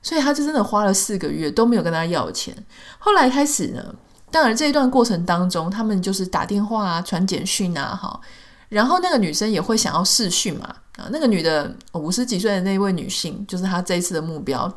[0.00, 2.56] 所以他就真的花了四个月都没有跟他要钱，
[3.00, 3.82] 后来开始呢。
[4.30, 8.20] 当然，这一段过程当中，他们就是打电话啊、传简讯啊，哈，
[8.68, 14.72] 然后那个女生也会想要试讯嘛，啊，那个女的五十几岁的那位女性，就是她这一次的目标。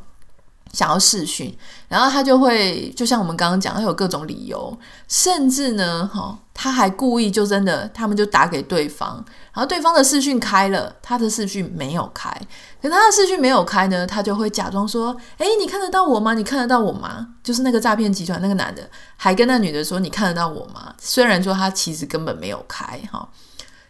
[0.72, 1.56] 想要视讯，
[1.88, 4.78] 然后他就会，就像我们刚刚讲，他有各种理由，
[5.08, 12.30] 甚至呢，哈，他还故意就真的，他们就打给对方，然后对方的视讯开了，他的视讯没有开，
[12.82, 16.34] 可他的视讯没有开呢，他就会假装说，诶，你看得到我吗？
[16.34, 17.28] 你看得到我吗？
[17.44, 20.94] 就是那个诈骗集团那个男的，还跟那女的说，你看得到我吗？
[21.00, 23.28] 虽然说他其实根本没有开，哈，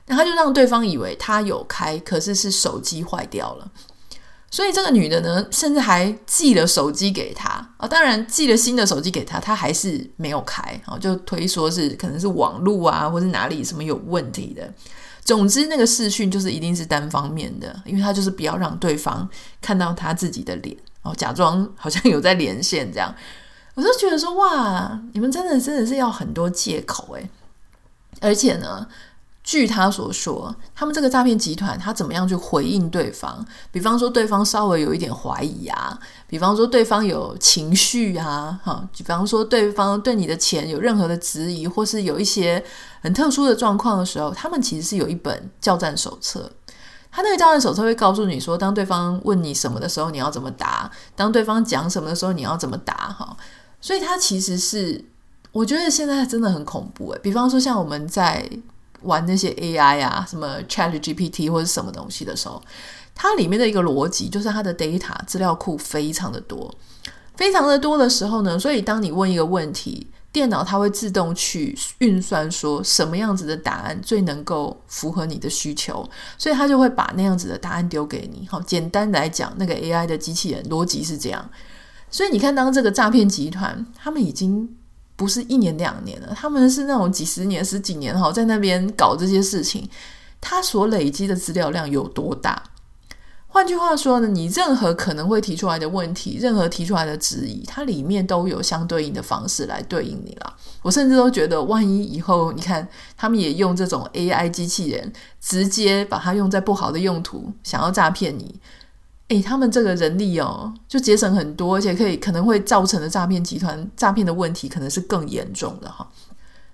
[0.05, 3.69] 然后他就让对方以为他有开，可是是手机坏掉了。
[4.51, 14.73] 所以这个女的呢，甚至还寄了手机给他啊、当然寄了新的手机给他，他还是没有开，哦，就推说是可能是网路啊，或是哪里什么有问题的。
[15.23, 19.29] 总之，那个视讯就是一定是单方面的，因为他就是不要让对方
[19.61, 23.13] 看到他自己的脸，哦，假装好像有在连线这样。
[23.75, 27.29] 我就觉得说，哇，你们真的真的是要很多借口诶，
[28.19, 28.87] 而且呢。
[29.49, 33.43] 据他所说，他们这个诈骗集团他怎么样去回应对方？
[33.71, 42.63] 比方说，对方稍微有一点怀疑啊，比方说对方有情绪啊，哈，比方说对方对你的钱有任何的质疑，或是有一些
[43.01, 46.51] 很特殊的状况的时候，他们其实是有一本教战手册。
[47.11, 52.93] 他那个教战手册会告诉你说，当对方问你什么的时候，你要怎么答；当对方讲什么的时候，你要怎么答。
[52.93, 53.35] 哈，
[53.81, 55.03] 所以他其实是，
[55.51, 58.47] 我觉得现在真的很恐怖诶，比方说，像我们在。
[59.01, 62.61] 玩那些 AI 啊，什么 ChatGPT 或者什么东西的时候，
[63.15, 66.73] 它里面的一个逻辑就是它的 data 资料库非常的多，
[67.35, 76.07] 非常的多的时候呢，所以当你问一个问题，电脑它会自动去运算说什么样子的答案最能够符合你的需求，
[76.37, 78.47] 所以它就会把那样子的答案丢给你。
[78.47, 81.49] 好，简单来讲，那个 AI 的机器人逻辑是这样，
[82.09, 84.75] 所以你看，当这个诈骗集团他们已经。
[85.19, 89.85] 不是一年两年了，他们是那种几十年、十几年哈，在那边搞这些事情，
[90.39, 92.63] 他所累积的资料量有多大？
[93.49, 100.55] 换句话说呢，你任何可能会提出来的问题，任何提出来的质疑，它里面都有相对应的方式来对应你了。
[100.83, 108.55] 我甚至都觉得，万一以后你看，他们也用这种 AI 机器人，直接把它用在不好的用途，想要诈骗你。
[109.29, 116.07] 诶，他们这个人力哦，就节省很多，而且可以可能会造成的诈骗集团诈骗的问题，可能是更严重的哈。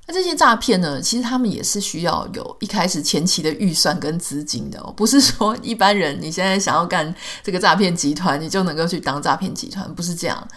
[0.07, 7.13] 那这些诈骗呢，其实他们也是需要有一开始前期的预算跟资金的哦，不是说一般人你现在想要干
[7.43, 10.47] 这个诈骗集团，你就能够去当诈骗集团，不是这样。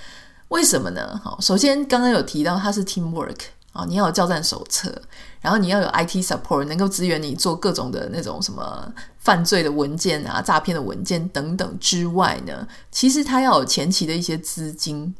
[0.48, 1.20] 为什么呢？
[1.24, 3.36] 好，首先刚刚有提到它是 teamwork。
[3.78, 4.92] 哦，你要有教战手册，
[5.40, 15.14] 然后你要有 IT support，能够支援你做各种的那种什么犯罪的文件啊、诈骗的文件等等之外呢，其实他要有前期的一些资金，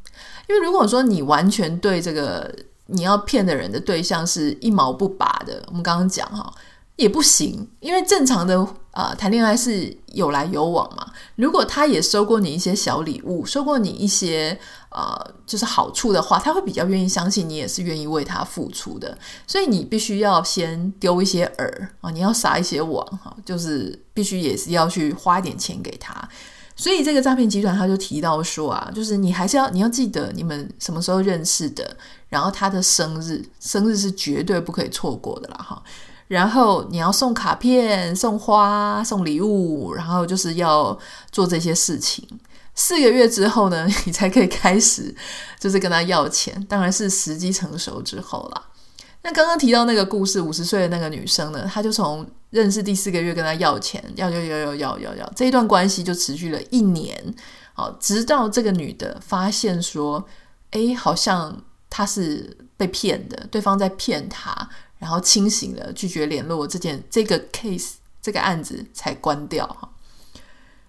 [0.48, 2.52] 因为如果说你完全对这个
[2.86, 6.52] 你要骗的人的对象是一毛不拔的，我们刚刚讲哈。
[6.98, 11.12] 也不行，因为正常的啊、谈恋爱是有来有往嘛。
[11.36, 14.58] 如果他也收过你一些小礼物，收过你一些
[14.90, 19.16] 呃就是好处的话，他会比较愿意相信你也是愿意为他付出的。
[19.46, 26.28] 所以你必须要先丢一些饵啊，你要撒一些网哈，就是必须也是要去花一点钱给他。
[26.74, 31.96] 所以这个诈骗集团他就提到说啊，就是你还是要你要记得你们什么时候认识的，
[32.28, 35.80] 然后他的生日，生日是绝对不可以错过的啦哈。
[36.28, 40.96] 然后你要送卡片、送花、送礼物，然后就是要
[41.32, 42.26] 做这些事情。
[42.74, 45.12] 四个月之后呢，你才可以开始，
[45.58, 46.64] 就是跟他要钱。
[46.68, 48.62] 当然是时机成熟之后啦。
[49.22, 57.34] 那刚刚提到那个故事，五十岁的那个女生呢，她就从认识第四个月跟他要钱，要要要要要要要，这一段关系就持续了一年。
[57.74, 60.24] 好，直到这个女的发现说，
[60.70, 61.60] 诶，好像
[61.90, 64.68] 她是被骗的，对方在骗她。
[64.98, 69.90] 然后清醒了，拒绝联络这件这个 case 这个案子才关掉哈。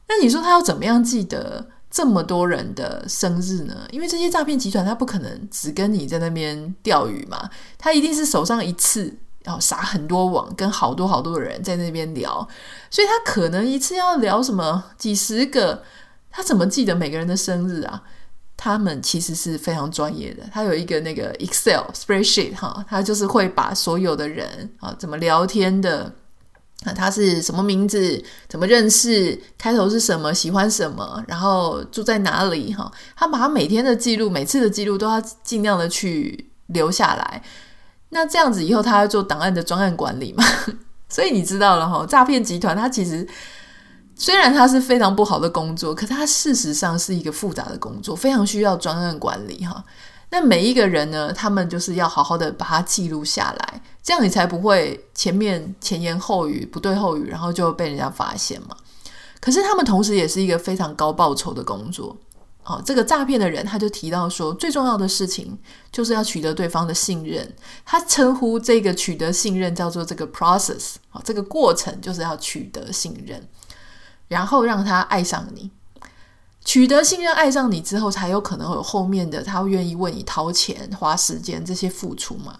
[0.07, 3.87] 那你说他要怎么样记得这么多人的生日呢？
[3.91, 12.47] 因为这些诈骗集团他不可能只跟你在那边钓鱼嘛，他一定是手上一次要撒很多网，跟好多好多的人在那边聊，
[12.89, 15.83] 所以他可能一次要聊什么几十个，
[16.31, 18.03] 他怎么记得每个人的生日啊？
[18.61, 26.13] 他们其实是非常专业的，他有一个那个 Excel spreadsheet 哈，他就是会把所有的人啊怎么聊天的，
[26.83, 37.41] 啊他是什么名字，怎么认识，开头是什么，喜欢什么，然后住在哪里哈，他把他每天的记录，每次的记录都要尽量的去留下来。
[38.09, 40.43] 那这样子以后他要做档案的专案管理嘛，
[41.07, 43.25] 所以你知道了哈，诈骗集团他其实。
[44.19, 49.81] 虽然它是非常不好的工作，可它事实上是一个复杂的工作，非常需要专案管理哈。
[50.29, 58.75] 那每一个人呢，他们就是要好好的把它记录下来，这样你才不会前面前言后语不对后语，然后就被人家发现嘛。
[59.39, 62.15] 可是他们同时也是一个非常高报酬的工作。
[62.65, 65.57] 哦，这个诈骗的人他就提到说，最重要的事情
[65.91, 67.55] 就是要取得对方的信任。
[67.85, 73.41] 他称呼这个取得信任叫做这个 process，哦，这个过程就是要取得信任。
[74.29, 75.69] 然后让他爱上你，
[76.63, 82.57] 取得信任，爱上你之后，才有可能有后面的，他会愿意为你掏钱、花时间这些付出嘛。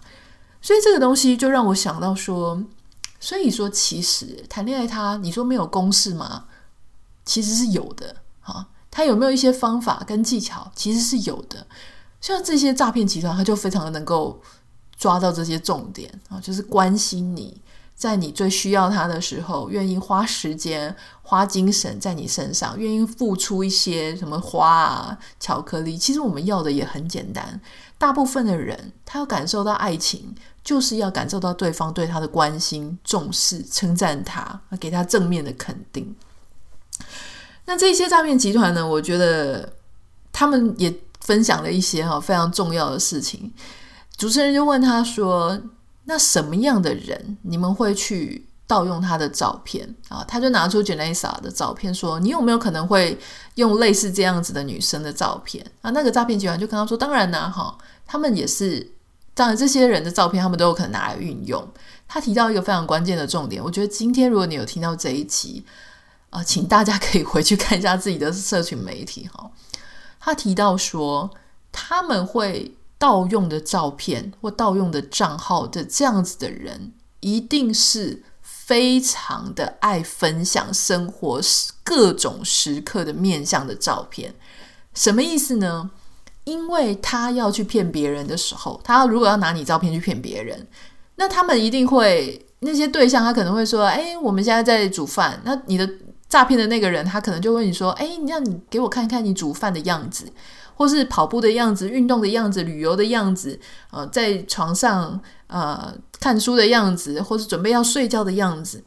[0.60, 2.62] 所以这个东西就让我想到说，
[3.18, 6.44] 所以说其实谈恋爱他，你说没有公式吗？
[7.24, 8.68] 其实是有的啊。
[8.90, 10.70] 他有没有一些方法跟技巧？
[10.74, 11.66] 其实是有的。
[12.20, 14.42] 像这些诈骗集团，他就非常的能够
[14.98, 17.60] 抓到这些重点啊，就是关心你。
[18.00, 25.98] 在你最需要他的时候，愿意花时间、花精神在你身上，愿意付出一些什么花啊、巧克力。
[25.98, 27.60] 其实我们要的也很简单。
[27.98, 30.34] 大部分的人，他要感受到爱情，
[30.64, 36.16] 就是要感受到对方对他的关心、重视、称赞他，给他正面的肯定。
[37.66, 38.88] 那这些诈骗集团呢？
[38.88, 39.74] 我觉得
[40.32, 43.52] 他们也分享了一些哈非常重要的事情。
[44.16, 45.60] 主持人就问他说。
[46.10, 50.24] 那什么样的人你们会去盗用他的照片啊？
[50.26, 53.16] 他就拿出 Janessa 的照片说：“你有没有可能会
[53.54, 58.90] 用类似这样子的女生的照片？”啊，那个诈骗集团就跟他说：“当然啦，哈，他们也是，
[59.34, 61.64] 当然这些人的照片他们都有可能拿来运用。”
[62.08, 65.64] 他提到一个非常关键的重点，我觉得今天如果你有听到这一期
[66.30, 69.48] 啊，请大家可以回去看一下自己的社群媒体哈。
[70.18, 71.30] 他提到说
[71.70, 72.74] 他们会。
[73.00, 81.40] 盗用的照片或盗用的账号的这样子的人，一定是非常的爱分享生活
[81.82, 84.34] 各种时刻的面向的照片。
[84.92, 85.90] 什么意思呢？
[86.44, 90.66] 因为他要去骗别人的时候，他如果要拿你照片去骗别人，
[91.16, 95.88] 那他们一定会那些对象，他可能会说：“哎，我们现在在煮饭。”那你的
[96.28, 100.30] 诈骗的那个人，他可能就问你说：“哎，你让你给我看看你煮饭的样子。”
[100.80, 103.60] 或是跑步的样子、运动的样子、旅游的样子，
[103.90, 108.82] 呃，在床上呃看书的样子，或是准备要睡觉的样子，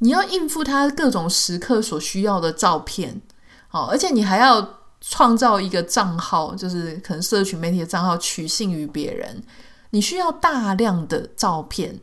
[0.00, 3.22] 你要应付他各种时刻所需要的照片，
[3.68, 9.42] 好，而且你还要创造一个账号，就是可能社群媒体的账号，取信于别人，
[9.88, 11.98] 你需要大量的照片，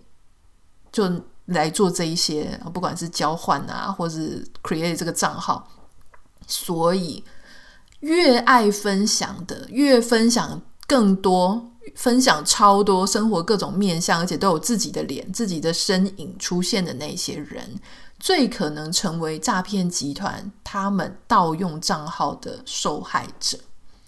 [0.92, 5.70] 就来做这一些，不管是交换啊，或是 create 这个账号，
[6.48, 7.24] 所以。
[8.06, 17.80] 越爱分享的，越分享更多，分享超多生活各种面向，而且都有自己的脸、自己的身影出现的那些人，
[18.20, 23.58] 最可能成为诈骗集团他们盗用账号的受害者。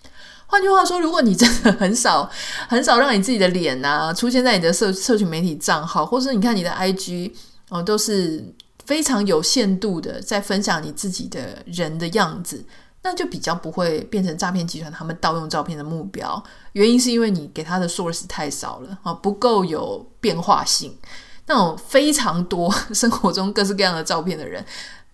[0.46, 2.30] 换句话说，如果你真的很少、
[2.70, 7.32] 很少让你自己的脸啊出现在你的社社群媒体账号，或是你看你的 IG
[7.70, 8.54] 哦，都是
[8.86, 12.64] 非常有限度的在分享你自己的人的样子。
[13.04, 16.44] 那就比较不会变成诈骗集团他们盗用照片的目标，
[16.74, 20.98] 原因是因为你给他的 source 太少了啊，不够有变化性。
[21.46, 24.66] 那种非常多 生活中各式各样的照片的人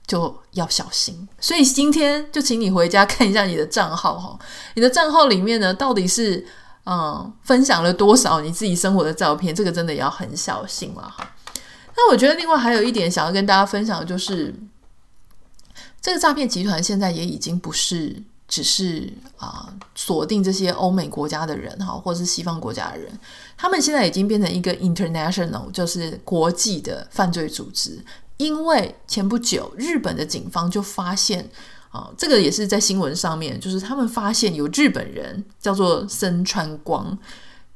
[0.08, 1.28] 就要小心。
[1.40, 4.40] 所以今天就请你回家看一下你的账号哈，
[4.74, 6.44] 你的账号里面呢到底是
[6.86, 11.24] 嗯分享了多少你自己生活的照片，这个真的要很小心了哈。
[11.96, 14.56] 那我觉得另外还有一点想要跟大家分享的就是。
[16.04, 23.10] 这个诈骗集团现在也已经不是只是啊、锁定这些欧美国家的人哈，或者是西方国家的人，
[23.58, 28.04] 他们现在已经变成一个 international，就是国际的犯罪组织。
[28.36, 31.49] 因为前不久日本的警方就发现
[31.91, 37.18] 啊、这个也是在新闻上面，就是他们发现有日本人叫做森川光，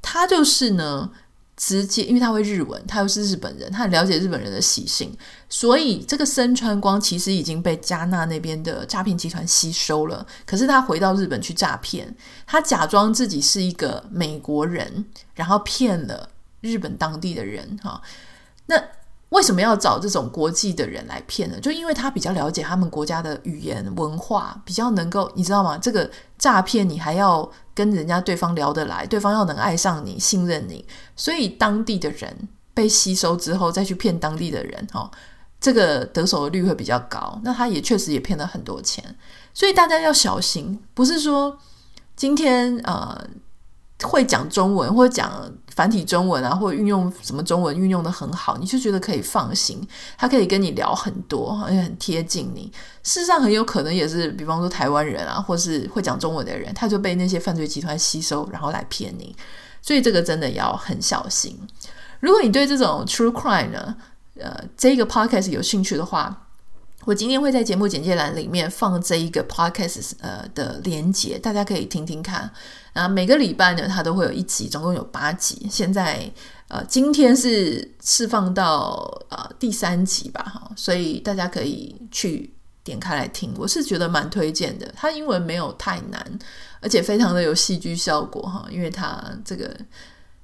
[0.01, 1.09] 他就是呢。
[1.57, 5.11] 直接，因为他会日文，他又是日本人，他很了解日本人的习性，
[5.49, 10.25] 所以这个森川光其实已经被加纳那边的诈骗集团吸收了。
[10.45, 15.03] 可是他回到日本去诈骗，他假装自己是一个美国人，
[15.33, 16.29] 然后骗了
[16.61, 17.77] 日本当地的人。
[17.83, 18.01] 哈，
[18.67, 18.81] 那。
[19.29, 21.59] 为什么要找这种国际的人来骗呢？
[21.59, 25.77] 就因为他比较了解他们国家的语言文化，比较能够，你知道吗？
[25.77, 35.11] 这个诈骗你还要跟人家对方聊得来，对方要能爱上你、信任你，所以当地的人被吸收之后再去骗当地的人，哦，
[35.59, 37.39] 这个得手的率会比较高。
[37.43, 39.03] 那他也确实也骗了很多钱，
[39.53, 41.57] 所以大家要小心，不是说
[42.15, 43.27] 今天呃。
[44.03, 45.31] 会讲中文或者讲
[45.73, 49.81] 繁体中文啊，或者运用什么中文运用得很好，你就觉得可以放心，
[50.17, 52.71] 他可以跟你聊很多，而且很贴近你。
[53.01, 59.35] 事实上，很有可能也是，比方说台湾人啊，或是会讲中文的人，他就被那些犯罪集团吸收，然后来骗你。
[59.81, 61.57] 所以这个真的要很小心。
[62.19, 63.95] 如果你对这种 true crime 呢，
[64.39, 66.43] 呃，这个 podcast 有兴趣的话。
[67.07, 72.51] 我今天会在节目简介栏里面放这一个 podcast 呃的连接，大家可以听听看。
[72.91, 75.65] 然后每个礼拜呢，它都会有一集，总共有八集。
[75.71, 76.29] 现在
[76.67, 82.53] 呃，今天是释放到呃第三集吧，哈，所以大家可以去
[82.83, 83.53] 点开来听。
[83.55, 86.39] 我是觉得蛮推荐的，它英文没有太难，
[86.81, 89.73] 而且非常的有戏剧效果哈，因为它这个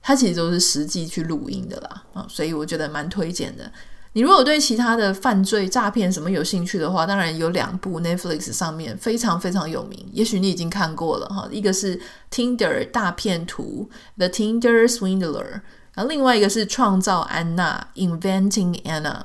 [0.01, 3.70] 它其实都是实际去录音的啦，啊，所以我觉得蛮推荐的。
[4.16, 11.47] 你如果对其他的犯罪、诈骗什么有兴趣的话，当然有两部 Netflix 上面非常非常有名，也许你已经看过了哈。
[11.51, 11.99] 一个是
[12.30, 15.61] Tinder 大骗徒 The Tinder Swindler，
[15.95, 19.22] 然后另外一个是创造安娜 Inventing Anna，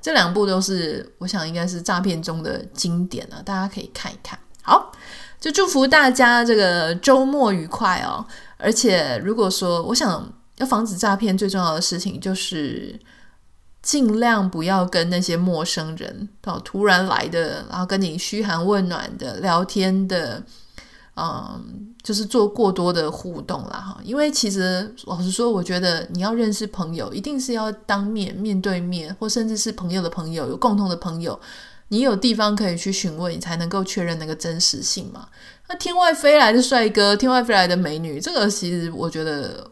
[0.00, 4.36] 这两部都是我想应该是诈骗中的经典啊，大家可以看一看。
[4.62, 4.90] 好，
[5.40, 8.26] 就祝福大家这个周末愉快哦。
[8.56, 12.98] 而且如果说我想要防止诈骗，最重要的事情就是。
[13.82, 20.40] 尽量不要跟那些陌生人哦，突然来的，然后跟你嘘寒问暖的聊天的，
[21.16, 23.98] 嗯，就是做过多的互动啦哈。
[24.04, 31.38] 因为其实老实说，我觉得你要认识朋友，一定是要当面面对面，或甚至是朋友的朋友，有共同的朋友，
[31.88, 35.28] 你有地方可以去询问，你才能够确认那个真实性嘛。
[35.68, 39.68] 那天外飞来的帅哥，天外飞来的美女，这个其实我觉得，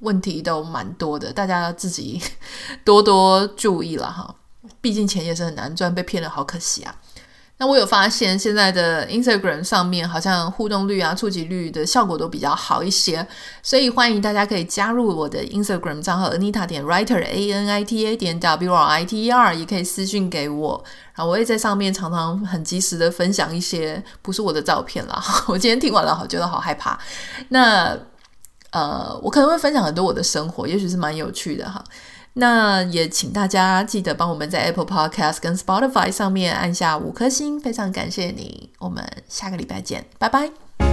[0.00, 2.20] 问题都蛮多的，大家自己
[2.84, 4.34] 多多注意了哈。
[4.80, 6.94] 毕竟钱也是很难赚，被骗了好可惜啊。
[7.60, 13.26] 那我有发现现在的 Instagram 上面好像互动率啊、触及率的效果都比较好一些，
[13.64, 19.24] 所以欢迎大家可以加入我的 Instagram 账号 Anita 点 Writer A N I T A 点 W R I T
[19.24, 20.84] E R，也可以私讯给我，
[21.14, 25.20] 然后我也在上面常常很及时的分享一些不是我的照片啦。
[25.48, 26.96] 我今天听完了，好觉得好害怕。
[27.48, 27.98] 那。
[28.70, 31.82] 呃，我可能会分享很多我的生活，也许是蛮有趣的哈。
[32.34, 38.70] 那也请大家记得帮我们在 Apple Podcast 跟 Spotify 上面按下五颗星，非常感谢你。
[38.78, 40.87] 我们下个礼拜见，拜拜。